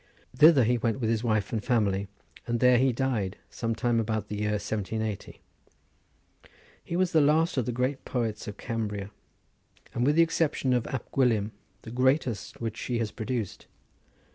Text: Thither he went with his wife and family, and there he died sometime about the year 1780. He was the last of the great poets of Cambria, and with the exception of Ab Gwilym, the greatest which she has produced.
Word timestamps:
Thither 0.35 0.63
he 0.63 0.79
went 0.79 0.99
with 0.99 1.11
his 1.11 1.23
wife 1.23 1.53
and 1.53 1.63
family, 1.63 2.07
and 2.47 2.59
there 2.59 2.79
he 2.79 2.91
died 2.91 3.37
sometime 3.51 3.99
about 3.99 4.29
the 4.29 4.35
year 4.37 4.53
1780. 4.57 5.39
He 6.83 6.95
was 6.95 7.11
the 7.11 7.21
last 7.21 7.55
of 7.55 7.67
the 7.67 7.71
great 7.71 8.03
poets 8.03 8.47
of 8.47 8.57
Cambria, 8.57 9.11
and 9.93 10.03
with 10.03 10.15
the 10.15 10.23
exception 10.23 10.73
of 10.73 10.87
Ab 10.87 11.03
Gwilym, 11.11 11.51
the 11.83 11.91
greatest 11.91 12.59
which 12.59 12.77
she 12.77 12.97
has 12.97 13.11
produced. 13.11 13.67